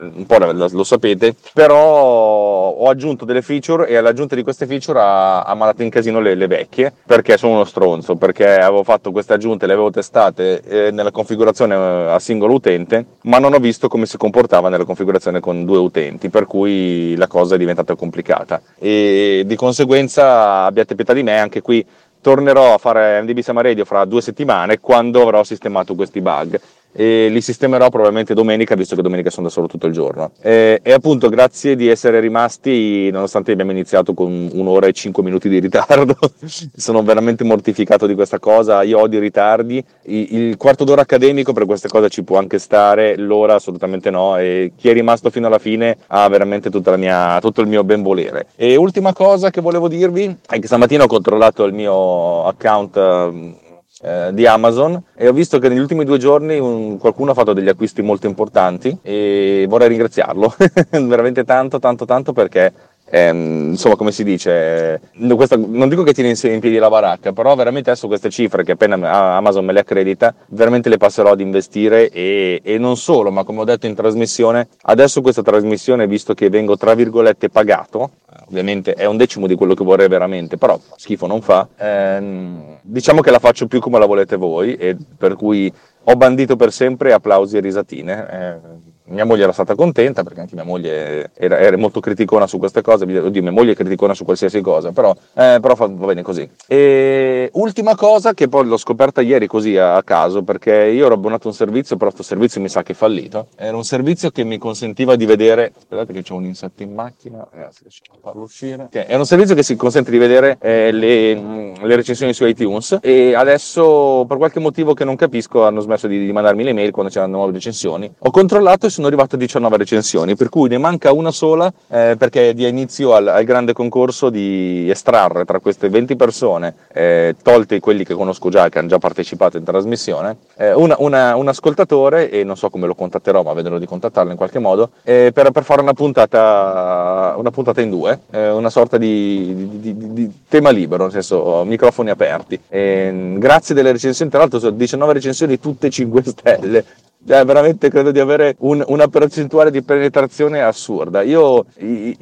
un 0.00 0.26
po' 0.26 0.38
lo 0.38 0.84
sapete, 0.84 1.34
però 1.52 1.76
ho 1.78 2.88
aggiunto 2.88 3.24
delle 3.24 3.42
feature 3.42 3.86
e 3.88 3.96
all'aggiunta 3.96 4.34
di 4.34 4.42
queste 4.42 4.66
feature 4.66 5.00
ha, 5.00 5.42
ha 5.42 5.54
mandato 5.54 5.82
in 5.82 5.90
casino 5.90 6.20
le, 6.20 6.34
le, 6.34 6.46
vecchie 6.46 6.92
perché 7.04 7.36
sono 7.36 7.54
uno 7.54 7.64
stronzo, 7.64 8.16
perché 8.16 8.56
avevo 8.56 8.82
fatto 8.82 9.10
queste 9.10 9.34
aggiunte, 9.34 9.66
le 9.66 9.72
avevo 9.72 9.90
testate 9.90 10.62
eh, 10.62 10.90
nella 10.90 11.10
configurazione 11.10 11.74
eh, 11.74 12.10
a 12.12 12.18
singolo 12.18 12.54
utente, 12.54 13.04
ma 13.22 13.38
non 13.38 13.54
ho 13.54 13.58
visto 13.58 13.88
come 13.88 14.06
si 14.06 14.16
comportava 14.16 14.68
nella 14.68 14.84
configurazione 14.84 15.40
con 15.40 15.64
due 15.64 15.78
utenti, 15.78 16.28
per 16.28 16.46
cui 16.46 17.14
la 17.16 17.26
cosa 17.26 17.54
è 17.54 17.58
diventata 17.58 17.94
complicata. 17.94 18.60
E 18.78 19.42
di 19.46 19.56
conseguenza 19.56 20.64
abbiate 20.64 20.94
pietà 20.94 21.12
di 21.12 21.22
me, 21.22 21.38
anche 21.38 21.62
qui 21.62 21.84
tornerò 22.20 22.74
a 22.74 22.78
fare 22.78 23.22
MDB 23.22 23.40
Radio 23.60 23.84
fra 23.84 24.04
due 24.04 24.20
settimane 24.20 24.80
quando 24.80 25.22
avrò 25.22 25.44
sistemato 25.44 25.94
questi 25.94 26.20
bug 26.20 26.60
e 26.96 27.28
li 27.28 27.42
sistemerò 27.42 27.90
probabilmente 27.90 28.32
domenica, 28.32 28.74
visto 28.74 28.96
che 28.96 29.02
domenica 29.02 29.28
sono 29.28 29.46
da 29.46 29.52
solo 29.52 29.66
tutto 29.66 29.86
il 29.86 29.92
giorno. 29.92 30.30
E, 30.40 30.80
e 30.82 30.92
appunto 30.92 31.28
grazie 31.28 31.76
di 31.76 31.88
essere 31.88 32.20
rimasti, 32.20 33.10
nonostante 33.10 33.52
abbiamo 33.52 33.70
iniziato 33.70 34.14
con 34.14 34.48
un'ora 34.50 34.86
e 34.86 34.92
cinque 34.92 35.22
minuti 35.22 35.50
di 35.50 35.58
ritardo, 35.58 36.16
sono 36.74 37.02
veramente 37.02 37.44
mortificato 37.44 38.06
di 38.06 38.14
questa 38.14 38.38
cosa, 38.38 38.82
io 38.82 38.98
odio 38.98 39.18
i 39.18 39.22
ritardi, 39.22 39.84
il 40.04 40.56
quarto 40.56 40.84
d'ora 40.84 41.02
accademico 41.02 41.52
per 41.52 41.66
queste 41.66 41.88
cose 41.88 42.08
ci 42.08 42.24
può 42.24 42.38
anche 42.38 42.58
stare, 42.58 43.16
l'ora 43.18 43.56
assolutamente 43.56 44.08
no 44.08 44.38
e 44.38 44.72
chi 44.74 44.88
è 44.88 44.94
rimasto 44.94 45.28
fino 45.28 45.48
alla 45.48 45.58
fine 45.58 45.98
ha 46.06 46.26
veramente 46.28 46.70
mia, 46.96 47.38
tutto 47.40 47.60
il 47.60 47.68
mio 47.68 47.84
benvolere. 47.84 48.46
E 48.56 48.76
ultima 48.76 49.12
cosa 49.12 49.50
che 49.50 49.60
volevo 49.60 49.88
dirvi 49.88 50.34
è 50.48 50.58
che 50.58 50.66
stamattina 50.66 51.04
ho 51.04 51.08
controllato 51.08 51.64
il 51.64 51.74
mio 51.74 52.44
account 52.46 53.64
eh, 54.02 54.30
di 54.32 54.46
Amazon. 54.46 55.02
E 55.14 55.28
ho 55.28 55.32
visto 55.32 55.58
che 55.58 55.68
negli 55.68 55.78
ultimi 55.78 56.04
due 56.04 56.18
giorni 56.18 56.58
un, 56.58 56.98
qualcuno 56.98 57.30
ha 57.30 57.34
fatto 57.34 57.52
degli 57.52 57.68
acquisti 57.68 58.02
molto 58.02 58.26
importanti 58.26 58.96
e 59.02 59.66
vorrei 59.68 59.88
ringraziarlo. 59.88 60.54
Veramente 60.90 61.44
tanto 61.44 61.78
tanto 61.78 62.04
tanto 62.04 62.32
perché 62.32 62.72
Ehm, 63.08 63.70
insomma, 63.70 63.94
come 63.94 64.10
si 64.10 64.24
dice, 64.24 65.00
questa, 65.34 65.56
non 65.56 65.88
dico 65.88 66.02
che 66.02 66.12
tiene 66.12 66.30
in 66.30 66.60
piedi 66.60 66.76
la 66.76 66.88
baracca, 66.88 67.32
però 67.32 67.54
veramente 67.54 67.90
adesso 67.90 68.08
queste 68.08 68.30
cifre 68.30 68.64
che 68.64 68.72
appena 68.72 68.96
Amazon 69.36 69.64
me 69.64 69.72
le 69.72 69.80
accredita, 69.80 70.34
veramente 70.48 70.88
le 70.88 70.96
passerò 70.96 71.30
ad 71.30 71.40
investire 71.40 72.10
e, 72.10 72.60
e, 72.64 72.78
non 72.78 72.96
solo, 72.96 73.30
ma 73.30 73.44
come 73.44 73.60
ho 73.60 73.64
detto 73.64 73.86
in 73.86 73.94
trasmissione, 73.94 74.68
adesso 74.82 75.20
questa 75.20 75.42
trasmissione, 75.42 76.08
visto 76.08 76.34
che 76.34 76.50
vengo 76.50 76.76
tra 76.76 76.94
virgolette 76.94 77.48
pagato, 77.48 78.10
ovviamente 78.48 78.94
è 78.94 79.06
un 79.06 79.16
decimo 79.16 79.46
di 79.46 79.54
quello 79.54 79.74
che 79.74 79.84
vorrei 79.84 80.08
veramente, 80.08 80.56
però 80.56 80.78
schifo 80.96 81.26
non 81.26 81.40
fa, 81.40 81.68
ehm, 81.76 82.78
diciamo 82.82 83.20
che 83.20 83.30
la 83.30 83.38
faccio 83.38 83.66
più 83.66 83.80
come 83.80 83.98
la 83.98 84.06
volete 84.06 84.36
voi 84.36 84.74
e 84.76 84.96
per 85.16 85.34
cui 85.34 85.72
ho 86.04 86.16
bandito 86.16 86.56
per 86.56 86.72
sempre 86.72 87.12
applausi 87.12 87.56
e 87.56 87.60
risatine. 87.60 88.28
Eh, 88.30 88.94
mia 89.08 89.24
moglie 89.24 89.44
era 89.44 89.52
stata 89.52 89.74
contenta 89.74 90.22
perché 90.22 90.40
anche 90.40 90.54
mia 90.54 90.64
moglie 90.64 91.30
era, 91.34 91.58
era 91.58 91.76
molto 91.76 92.00
criticona 92.00 92.46
su 92.46 92.58
queste 92.58 92.82
cose. 92.82 93.04
Oddio, 93.04 93.42
mia 93.42 93.52
moglie 93.52 93.72
è 93.72 93.74
criticona 93.74 94.14
su 94.14 94.24
qualsiasi 94.24 94.60
cosa, 94.60 94.92
però, 94.92 95.14
eh, 95.34 95.58
però 95.60 95.74
fa, 95.74 95.86
va 95.86 96.06
bene 96.06 96.22
così. 96.22 96.48
E 96.66 97.50
ultima 97.54 97.94
cosa 97.94 98.34
che 98.34 98.48
poi 98.48 98.66
l'ho 98.66 98.76
scoperta 98.76 99.20
ieri 99.20 99.46
così 99.46 99.76
a, 99.76 99.96
a 99.96 100.02
caso 100.02 100.42
perché 100.42 100.72
io 100.72 101.06
ero 101.06 101.14
abbonato 101.14 101.48
a 101.48 101.50
un 101.50 101.56
servizio, 101.56 101.96
però 101.96 102.10
questo 102.10 102.26
servizio 102.26 102.60
mi 102.60 102.68
sa 102.68 102.82
che 102.82 102.92
è 102.92 102.94
fallito. 102.94 103.48
Era 103.56 103.76
un 103.76 103.84
servizio 103.84 104.30
che 104.30 104.44
mi 104.44 104.58
consentiva 104.58 105.16
di 105.16 105.26
vedere. 105.26 105.72
Aspettate 105.76 106.12
che 106.12 106.22
c'è 106.22 106.32
un 106.32 106.44
insetto 106.44 106.82
in 106.82 106.92
macchina, 106.92 107.46
ragazzi, 107.50 107.82
riusciamo 107.82 108.18
a 108.18 108.20
farlo 108.22 108.42
uscire. 108.42 108.84
Okay. 108.84 109.06
È 109.06 109.14
un 109.14 109.26
servizio 109.26 109.54
che 109.54 109.62
si 109.62 109.76
consente 109.76 110.10
di 110.10 110.18
vedere 110.18 110.58
eh, 110.60 110.90
le, 110.90 111.34
le, 111.34 111.96
recensioni 111.96 112.32
su 112.32 112.44
iTunes 112.44 112.98
e 113.00 113.34
adesso 113.34 114.24
per 114.26 114.36
qualche 114.36 114.60
motivo 114.60 114.94
che 114.94 115.04
non 115.04 115.16
capisco 115.16 115.64
hanno 115.64 115.80
smesso 115.80 116.06
di, 116.06 116.24
di 116.24 116.32
mandarmi 116.32 116.64
le 116.64 116.72
mail 116.72 116.90
quando 116.90 117.10
c'erano 117.10 117.36
nuove 117.36 117.52
recensioni. 117.52 118.12
Ho 118.18 118.30
controllato 118.30 118.86
e 118.86 118.90
sono 118.96 119.08
arrivato 119.08 119.34
a 119.34 119.38
19 119.38 119.76
recensioni, 119.76 120.36
per 120.36 120.48
cui 120.48 120.70
ne 120.70 120.78
manca 120.78 121.12
una 121.12 121.30
sola 121.30 121.70
eh, 121.88 122.16
perché 122.18 122.54
dia 122.54 122.68
inizio 122.68 123.14
al, 123.14 123.28
al, 123.28 123.44
grande 123.44 123.74
concorso 123.74 124.30
di 124.30 124.88
estrarre 124.88 125.44
tra 125.44 125.60
queste 125.60 125.90
20 125.90 126.16
persone, 126.16 126.74
eh, 126.92 127.36
tolti 127.42 127.78
quelli 127.78 128.04
che 128.04 128.14
conosco 128.14 128.48
già, 128.48 128.68
che 128.70 128.78
hanno 128.78 128.88
già 128.88 128.98
partecipato 128.98 129.58
in 129.58 129.64
trasmissione, 129.64 130.36
eh, 130.56 130.72
una, 130.72 130.96
una, 130.98 131.36
un 131.36 131.46
ascoltatore, 131.46 132.30
e 132.30 132.42
non 132.42 132.56
so 132.56 132.70
come 132.70 132.86
lo 132.86 132.94
contatterò, 132.94 133.42
ma 133.42 133.52
vedrò 133.52 133.78
di 133.78 133.86
contattarlo 133.86 134.30
in 134.30 134.36
qualche 134.36 134.58
modo, 134.58 134.90
eh, 135.02 135.30
per, 135.32 135.50
per, 135.50 135.62
fare 135.62 135.82
una 135.82 135.92
puntata, 135.92 137.34
una 137.36 137.50
puntata 137.50 137.82
in 137.82 137.90
due, 137.90 138.18
eh, 138.30 138.50
una 138.50 138.70
sorta 138.70 138.96
di, 138.96 139.78
di, 139.78 139.94
di, 139.96 140.12
di, 140.12 140.32
tema 140.48 140.70
libero, 140.70 141.02
nel 141.04 141.12
senso 141.12 141.64
microfoni 141.64 142.08
aperti. 142.08 142.58
grazie 142.68 143.74
delle 143.74 143.92
recensioni, 143.92 144.30
tra 144.30 144.40
l'altro 144.40 144.58
sono 144.58 144.74
19 144.74 145.12
recensioni 145.12 145.60
tutte 145.60 145.90
5 145.90 146.22
stelle, 146.24 146.84
cioè, 147.26 147.44
veramente 147.44 147.90
credo 147.90 148.12
di 148.12 148.20
avere 148.20 148.54
un, 148.60 148.82
una 148.86 149.08
percentuale 149.08 149.70
di 149.70 149.82
penetrazione 149.82 150.62
assurda. 150.62 151.22
Io, 151.22 151.64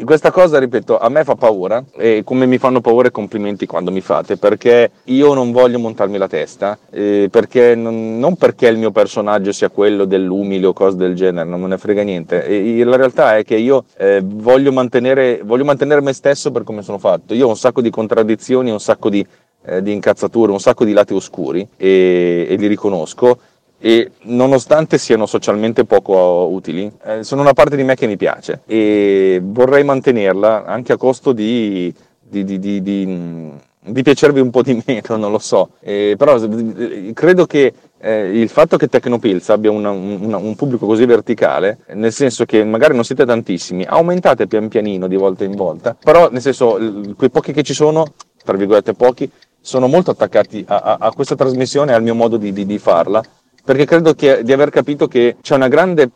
questa 0.05 0.31
cosa, 0.31 0.59
ripeto, 0.59 0.99
a 0.99 1.09
me 1.09 1.25
fa 1.25 1.35
paura 1.35 1.85
e 1.97 2.23
come 2.25 2.47
mi 2.47 2.59
fanno 2.59 2.81
paura 2.81 3.09
i 3.09 3.11
complimenti 3.11 3.67
quando 3.67 3.91
mi 3.91 4.01
fate, 4.01 4.37
perché 4.37 4.91
io 5.05 5.35
non 5.35 5.53
voglio 5.53 5.79
montarmi 5.79 6.17
la 6.17 6.29
testa, 6.29 6.79
eh, 6.91 7.29
perché 7.31 7.75
non, 7.75 8.19
non, 8.19 8.37
perché 8.37 8.69
il 8.69 8.79
mio 8.79 8.91
personaggio 8.93 9.53
sia 9.53 9.69
quello 9.69 10.07
dell'umile 10.07 10.67
o 10.67 10.73
cose 10.73 10.97
del 10.97 11.15
genere, 11.15 11.49
non 11.49 11.61
me 11.61 11.69
ne 11.69 11.79
frega 11.79 12.03
niente. 12.03 12.47
E, 12.47 12.83
la 12.85 12.97
realtà 12.97 13.37
è 13.37 13.45
che 13.45 13.57
io 13.57 13.85
eh, 13.99 14.23
voglio, 14.25 14.73
mantenere, 14.73 15.41
voglio 15.45 15.65
mantenere 15.65 16.01
me 16.01 16.13
stesso 16.13 16.51
per 16.51 16.65
come 16.65 16.83
sono 16.83 16.99
fatto. 16.99 17.35
Io 17.35 17.47
ho 17.47 17.51
un 17.51 17.57
sacco 17.57 17.83
di 17.83 17.91
contraddizioni, 17.91 18.71
un 18.71 18.81
sacco 18.81 19.11
di, 19.11 19.27
eh, 19.67 19.83
di 19.83 19.93
incazzature, 19.93 20.53
un 20.53 20.61
sacco 20.61 20.85
di 20.85 20.93
lati 20.93 21.13
oscuri 21.13 21.67
e, 21.77 22.47
e 22.49 22.57
li 22.57 22.67
riconosco 22.67 23.39
e 23.85 24.13
nonostante 24.23 24.97
siano 24.97 25.27
socialmente 25.27 25.85
poco 25.85 26.49
utili, 26.51 26.91
eh, 27.05 27.23
sono 27.23 27.43
una 27.43 27.53
parte 27.53 27.77
di 27.77 27.83
me 27.83 27.95
che 27.95 28.07
mi 28.07 28.17
piace 28.17 28.63
e 28.65 29.43
vorrei 29.45 29.85
mantenerla 29.85 30.65
anche 30.65 30.95
a 30.95 30.97
costo 30.97 31.33
di, 31.33 31.93
di, 32.19 32.45
di, 32.45 32.81
di 32.81 34.03
piacervi 34.03 34.41
un 34.41 34.49
po' 34.49 34.63
di 34.63 34.81
meno, 34.87 35.17
non 35.17 35.31
lo 35.31 35.39
so. 35.39 35.73
Eh, 35.81 36.15
però 36.17 36.41
credo 37.13 37.45
che 37.45 37.75
eh, 37.99 38.41
il 38.41 38.49
fatto 38.49 38.79
che 38.79 38.89
Tecnopilz 38.89 39.51
abbia 39.51 39.71
una, 39.71 39.91
una, 39.91 40.39
un 40.39 40.57
pubblico 40.57 40.87
così 40.87 41.05
verticale, 41.05 41.81
nel 41.89 42.13
senso 42.15 42.47
che 42.47 42.65
magari 42.65 42.95
non 42.95 43.05
siete 43.05 43.27
tantissimi, 43.27 43.85
aumentate 43.85 44.47
pian 44.47 44.69
pianino 44.69 45.09
di 45.09 45.17
volta 45.17 45.45
in 45.45 45.57
volta, 45.57 45.95
però 45.95 46.31
nel 46.31 46.41
senso 46.41 46.79
quei 47.19 47.29
pochi 47.29 47.53
che 47.53 47.63
ci 47.63 47.75
sono, 47.75 48.15
tra 48.43 48.57
virgolette 48.57 48.95
pochi, 48.95 49.31
sono 49.61 49.89
molto 49.89 50.11
attaccati 50.11 50.65
a, 50.69 50.77
a, 50.77 50.97
a 51.01 51.13
questa 51.13 51.35
trasmissione 51.35 51.93
e 51.93 51.95
al 51.95 52.03
mio 52.03 52.15
modo 52.15 52.39
di, 52.39 52.51
di, 52.51 52.65
di 52.65 52.79
farla 52.79 53.23
perché 53.65 53.87
credo 53.87 54.15
che, 54.15 54.43
di 54.43 54.53
aver 54.53 54.71
capito 54.71 55.09
che 55.09 55.37
c'è 55.41 55.55
una 55.55 55.69
grande, 55.69 56.11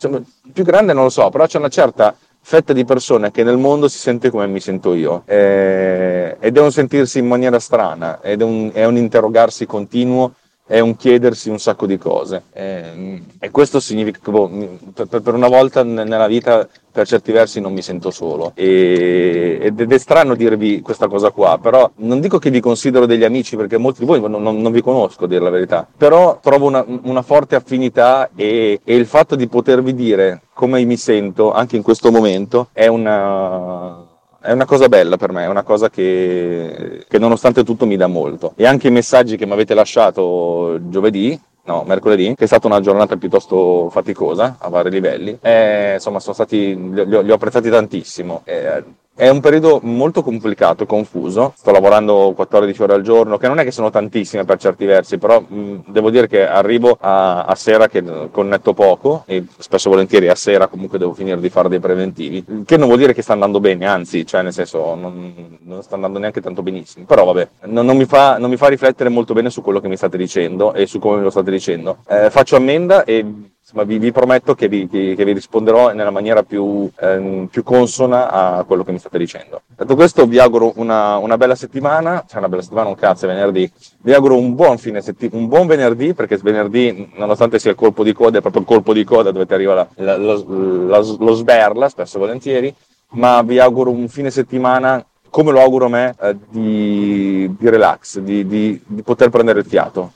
più 0.53 0.63
grande 0.63 0.93
non 0.93 1.03
lo 1.03 1.09
so, 1.09 1.29
però 1.29 1.47
c'è 1.47 1.57
una 1.57 1.67
certa 1.67 2.15
fetta 2.41 2.73
di 2.73 2.85
persone 2.85 3.31
che 3.31 3.43
nel 3.43 3.57
mondo 3.57 3.87
si 3.87 3.97
sente 3.97 4.29
come 4.29 4.47
mi 4.47 4.59
sento 4.59 4.93
io. 4.93 5.23
Eh, 5.25 6.37
è 6.37 6.59
un 6.59 6.71
sentirsi 6.71 7.19
in 7.19 7.27
maniera 7.27 7.59
strana 7.59 8.21
ed 8.21 8.41
è 8.41 8.43
un, 8.43 8.69
è 8.73 8.85
un 8.85 8.97
interrogarsi 8.97 9.65
continuo 9.65 10.33
è 10.69 10.79
un 10.79 10.95
chiedersi 10.95 11.49
un 11.49 11.57
sacco 11.57 11.87
di 11.87 11.97
cose. 11.97 12.43
E, 12.53 13.23
e 13.39 13.49
questo 13.49 13.79
significa 13.79 14.19
che 14.23 14.29
boh, 14.29 14.47
per, 14.93 15.21
per, 15.21 15.33
una 15.33 15.47
volta 15.47 15.83
nella 15.83 16.27
vita, 16.27 16.67
per 16.91 17.07
certi 17.07 17.31
versi, 17.31 17.59
non 17.59 17.73
mi 17.73 17.81
sento 17.81 18.11
solo. 18.11 18.51
E, 18.53 19.57
ed 19.59 19.91
è 19.91 19.97
strano 19.97 20.35
dirvi 20.35 20.81
questa 20.81 21.07
cosa 21.07 21.31
qua, 21.31 21.57
però 21.59 21.89
non 21.95 22.19
dico 22.19 22.37
che 22.37 22.51
vi 22.51 22.59
considero 22.59 23.07
degli 23.07 23.23
amici, 23.23 23.55
perché 23.55 23.79
molti 23.79 24.01
di 24.01 24.05
voi 24.05 24.21
non, 24.21 24.43
non, 24.43 24.61
non 24.61 24.71
vi 24.71 24.83
conosco, 24.83 25.23
a 25.23 25.27
dire 25.27 25.41
la 25.41 25.49
verità. 25.49 25.87
Però 25.97 26.37
trovo 26.39 26.67
una, 26.67 26.85
una 27.01 27.23
forte 27.23 27.55
affinità 27.55 28.29
e, 28.35 28.79
e 28.83 28.95
il 28.95 29.07
fatto 29.07 29.35
di 29.35 29.47
potervi 29.47 29.95
dire 29.95 30.41
come 30.53 30.83
mi 30.83 30.97
sento 30.97 31.51
anche 31.51 31.77
in 31.77 31.81
questo 31.81 32.11
momento 32.11 32.67
è 32.73 32.85
una 32.85 34.05
è 34.41 34.51
una 34.51 34.65
cosa 34.65 34.87
bella 34.87 35.17
per 35.17 35.31
me, 35.31 35.43
è 35.43 35.47
una 35.47 35.63
cosa 35.63 35.89
che, 35.89 37.05
che, 37.07 37.17
nonostante 37.19 37.63
tutto 37.63 37.85
mi 37.85 37.97
dà 37.97 38.07
molto. 38.07 38.53
E 38.55 38.65
anche 38.65 38.87
i 38.87 38.91
messaggi 38.91 39.37
che 39.37 39.45
mi 39.45 39.51
avete 39.51 39.73
lasciato 39.73 40.79
giovedì, 40.89 41.39
no, 41.63 41.83
mercoledì, 41.85 42.33
che 42.35 42.45
è 42.45 42.47
stata 42.47 42.67
una 42.67 42.79
giornata 42.79 43.17
piuttosto 43.17 43.89
faticosa 43.89 44.57
a 44.59 44.69
vari 44.69 44.89
livelli, 44.89 45.37
eh, 45.41 45.93
insomma 45.95 46.19
sono 46.19 46.33
stati, 46.33 46.75
li 46.93 47.15
ho, 47.15 47.21
li 47.21 47.31
ho 47.31 47.35
apprezzati 47.35 47.69
tantissimo. 47.69 48.41
Eh, 48.45 48.83
è 49.19 49.27
un 49.27 49.41
periodo 49.41 49.81
molto 49.83 50.23
complicato, 50.23 50.85
confuso. 50.85 51.51
Sto 51.57 51.71
lavorando 51.71 52.31
14 52.33 52.83
ore 52.83 52.93
al 52.93 53.01
giorno, 53.01 53.37
che 53.37 53.49
non 53.49 53.59
è 53.59 53.65
che 53.65 53.71
sono 53.71 53.89
tantissime 53.89 54.45
per 54.45 54.57
certi 54.57 54.85
versi, 54.85 55.17
però 55.17 55.41
mh, 55.41 55.83
devo 55.87 56.09
dire 56.09 56.25
che 56.29 56.47
arrivo 56.47 56.97
a, 56.97 57.43
a, 57.43 57.53
sera 57.53 57.89
che 57.89 58.01
connetto 58.31 58.73
poco 58.73 59.23
e 59.25 59.43
spesso 59.57 59.89
volentieri 59.89 60.29
a 60.29 60.35
sera 60.35 60.67
comunque 60.67 60.97
devo 60.97 61.13
finire 61.13 61.37
di 61.41 61.49
fare 61.49 61.67
dei 61.67 61.81
preventivi, 61.81 62.63
che 62.63 62.77
non 62.77 62.87
vuol 62.87 62.99
dire 62.99 63.13
che 63.13 63.21
sta 63.21 63.33
andando 63.33 63.59
bene, 63.59 63.85
anzi, 63.85 64.25
cioè 64.25 64.41
nel 64.41 64.53
senso 64.53 64.95
non, 64.95 65.57
non 65.63 65.83
sta 65.83 65.95
andando 65.95 66.17
neanche 66.17 66.39
tanto 66.39 66.63
benissimo. 66.63 67.03
Però 67.05 67.25
vabbè, 67.25 67.49
non, 67.65 67.85
non, 67.85 67.97
mi 67.97 68.05
fa, 68.05 68.37
non, 68.37 68.49
mi 68.49 68.55
fa, 68.55 68.69
riflettere 68.69 69.09
molto 69.09 69.33
bene 69.33 69.49
su 69.49 69.61
quello 69.61 69.81
che 69.81 69.89
mi 69.89 69.97
state 69.97 70.15
dicendo 70.15 70.73
e 70.73 70.85
su 70.85 70.97
come 70.97 71.17
me 71.17 71.23
lo 71.23 71.29
state 71.29 71.51
dicendo. 71.51 71.97
Eh, 72.07 72.29
faccio 72.29 72.55
ammenda 72.55 73.03
e 73.03 73.25
insomma, 73.69 73.83
vi, 73.83 73.99
vi, 73.99 74.11
prometto 74.11 74.55
che 74.55 74.67
vi, 74.67 74.87
che, 74.87 75.13
che 75.15 75.23
vi, 75.23 75.33
risponderò 75.33 75.93
nella 75.93 76.09
maniera 76.09 76.41
più, 76.41 76.89
ehm, 76.99 77.47
più, 77.47 77.61
consona 77.61 78.29
a 78.29 78.63
quello 78.63 78.83
che 78.83 78.91
mi 78.91 78.97
state 78.97 79.17
dicendo. 79.17 79.61
Detto 79.67 79.95
questo, 79.95 80.25
vi 80.25 80.39
auguro 80.39 80.73
una, 80.75 81.17
una 81.17 81.37
bella 81.37 81.55
settimana, 81.55 82.25
cioè 82.27 82.39
una 82.39 82.49
bella 82.49 82.63
settimana, 82.63 82.89
un 82.89 82.95
cazzo, 82.95 83.25
è 83.25 83.27
venerdì. 83.27 83.71
Vi 83.99 84.13
auguro 84.13 84.37
un 84.37 84.55
buon 84.55 84.77
fine 84.77 85.01
settimana, 85.01 85.41
un 85.41 85.47
buon 85.47 85.67
venerdì, 85.67 86.13
perché 86.13 86.37
venerdì, 86.37 87.11
nonostante 87.15 87.59
sia 87.59 87.69
il 87.69 87.77
colpo 87.77 88.03
di 88.03 88.13
coda, 88.13 88.39
è 88.39 88.41
proprio 88.41 88.61
il 88.61 88.67
colpo 88.67 88.93
di 88.93 89.03
coda 89.03 89.31
dove 89.31 89.45
ti 89.45 89.53
arriva 89.53 89.75
la, 89.75 89.87
la, 89.95 90.17
la, 90.17 90.97
lo 91.19 91.33
sberla, 91.33 91.89
spesso 91.89 92.17
e 92.17 92.19
volentieri, 92.19 92.73
ma 93.11 93.41
vi 93.43 93.59
auguro 93.59 93.91
un 93.91 94.07
fine 94.07 94.31
settimana 94.31 95.03
come 95.29 95.51
lo 95.51 95.61
auguro 95.61 95.85
a 95.85 95.89
me, 95.89 96.15
eh, 96.19 96.35
di, 96.49 97.55
di 97.55 97.69
relax, 97.69 98.17
di, 98.17 98.47
di, 98.47 98.81
di 98.83 99.03
poter 99.03 99.29
prendere 99.29 99.59
il 99.59 99.65
fiato 99.65 100.13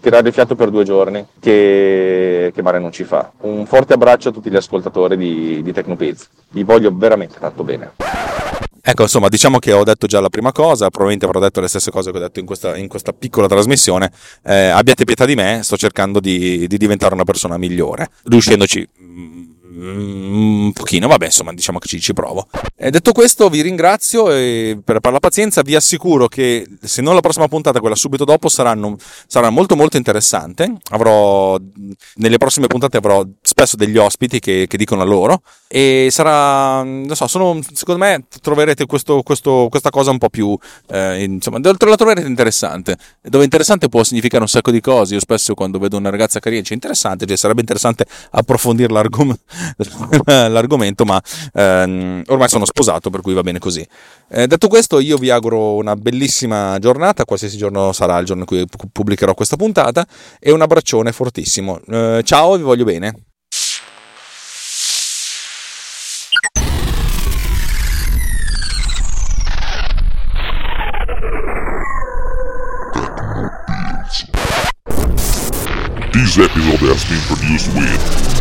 tirare 0.00 0.28
il 0.28 0.34
fiato 0.34 0.54
per 0.54 0.70
due 0.70 0.84
giorni 0.84 1.24
che, 1.38 2.50
che 2.54 2.62
mare 2.62 2.78
non 2.78 2.92
ci 2.92 3.04
fa. 3.04 3.32
Un 3.40 3.66
forte 3.66 3.94
abbraccio 3.94 4.30
a 4.30 4.32
tutti 4.32 4.50
gli 4.50 4.56
ascoltatori 4.56 5.16
di, 5.16 5.62
di 5.62 5.72
Tecnopiz, 5.72 6.28
vi 6.50 6.64
voglio 6.64 6.90
veramente 6.94 7.36
tanto 7.38 7.64
bene. 7.64 7.92
Ecco, 8.86 9.02
insomma, 9.02 9.28
diciamo 9.28 9.58
che 9.58 9.72
ho 9.72 9.82
detto 9.82 10.06
già 10.06 10.20
la 10.20 10.28
prima 10.28 10.52
cosa, 10.52 10.90
probabilmente 10.90 11.24
avrò 11.24 11.40
detto 11.40 11.60
le 11.62 11.68
stesse 11.68 11.90
cose 11.90 12.10
che 12.10 12.18
ho 12.18 12.20
detto 12.20 12.38
in 12.38 12.44
questa, 12.44 12.76
in 12.76 12.86
questa 12.86 13.14
piccola 13.14 13.46
trasmissione. 13.46 14.12
Eh, 14.44 14.68
abbiate 14.68 15.04
pietà 15.04 15.24
di 15.24 15.34
me, 15.34 15.60
sto 15.62 15.78
cercando 15.78 16.20
di, 16.20 16.66
di 16.66 16.76
diventare 16.76 17.14
una 17.14 17.24
persona 17.24 17.56
migliore, 17.56 18.10
riuscendoci 18.24 18.86
un 19.84 20.72
pochino, 20.72 21.08
vabbè, 21.08 21.26
insomma, 21.26 21.52
diciamo 21.52 21.78
che 21.78 21.88
ci, 21.88 22.00
ci 22.00 22.12
provo. 22.12 22.48
E 22.76 22.90
detto 22.90 23.12
questo, 23.12 23.48
vi 23.48 23.60
ringrazio 23.60 24.24
per, 24.24 25.00
per, 25.00 25.12
la 25.12 25.20
pazienza. 25.20 25.62
Vi 25.62 25.74
assicuro 25.74 26.28
che 26.28 26.66
se 26.80 27.02
non 27.02 27.14
la 27.14 27.20
prossima 27.20 27.48
puntata, 27.48 27.80
quella 27.80 27.94
subito 27.94 28.24
dopo, 28.24 28.48
saranno, 28.48 28.96
sarà 29.26 29.50
molto, 29.50 29.76
molto 29.76 29.96
interessante. 29.96 30.72
Avrò 30.90 31.58
nelle 32.16 32.38
prossime 32.38 32.66
puntate 32.66 32.96
avrò 32.96 33.24
spesso 33.42 33.76
degli 33.76 33.96
ospiti 33.96 34.40
che, 34.40 34.66
che 34.68 34.76
dicono 34.76 35.02
a 35.02 35.04
loro. 35.04 35.42
E 35.68 36.08
sarà, 36.10 36.82
non 36.82 37.14
so, 37.14 37.26
sono, 37.26 37.58
secondo 37.72 38.04
me 38.04 38.24
troverete 38.40 38.86
questo, 38.86 39.22
questo, 39.22 39.66
questa 39.70 39.90
cosa 39.90 40.10
un 40.10 40.18
po' 40.18 40.28
più, 40.28 40.56
eh, 40.88 41.24
insomma, 41.24 41.58
la 41.62 41.96
troverete 41.96 42.26
interessante. 42.26 42.96
Dove 43.20 43.44
interessante 43.44 43.88
può 43.88 44.04
significare 44.04 44.42
un 44.42 44.48
sacco 44.48 44.70
di 44.70 44.80
cose. 44.80 45.14
Io 45.14 45.20
spesso 45.20 45.54
quando 45.54 45.78
vedo 45.78 45.96
una 45.96 46.10
ragazza 46.10 46.40
carina 46.40 46.60
dice 46.60 46.74
interessante, 46.74 47.26
cioè 47.26 47.36
sarebbe 47.36 47.60
interessante 47.60 48.06
approfondire 48.30 48.92
l'argomento 48.92 49.42
l'argomento, 50.24 51.04
ma 51.04 51.20
ehm, 51.52 52.22
ormai 52.26 52.48
sono 52.48 52.64
sposato, 52.64 53.10
per 53.10 53.20
cui 53.20 53.34
va 53.34 53.42
bene 53.42 53.58
così. 53.58 53.86
Eh, 54.28 54.46
detto 54.46 54.68
questo, 54.68 54.98
io 54.98 55.16
vi 55.16 55.30
auguro 55.30 55.74
una 55.74 55.96
bellissima 55.96 56.78
giornata, 56.78 57.24
qualsiasi 57.24 57.56
giorno 57.56 57.92
sarà 57.92 58.18
il 58.18 58.26
giorno 58.26 58.42
in 58.42 58.48
cui 58.48 58.66
pubblicherò 58.92 59.34
questa 59.34 59.56
puntata, 59.56 60.06
e 60.38 60.50
un 60.50 60.62
abbraccione 60.62 61.12
fortissimo. 61.12 61.80
Eh, 61.88 62.22
ciao, 62.24 62.56
vi 62.56 62.62
voglio 62.62 62.84
bene. 62.84 63.14
This 76.14 76.38
episode 76.38 76.80
has 76.80 77.04
been 77.08 77.20
produced 77.26 77.74
with 77.74 78.33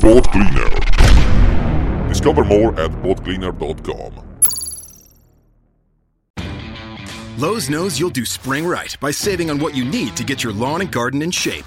Boat 0.00 0.26
Cleaner. 0.32 0.70
Discover 2.08 2.44
more 2.44 2.70
at 2.80 2.90
boatcleaner.com. 3.02 4.26
Lowe's 7.38 7.68
knows 7.68 8.00
you'll 8.00 8.10
do 8.10 8.24
spring 8.24 8.66
right 8.66 8.96
by 9.00 9.10
saving 9.10 9.50
on 9.50 9.58
what 9.58 9.76
you 9.76 9.84
need 9.84 10.16
to 10.16 10.24
get 10.24 10.42
your 10.42 10.54
lawn 10.54 10.80
and 10.80 10.90
garden 10.90 11.20
in 11.20 11.30
shape. 11.30 11.66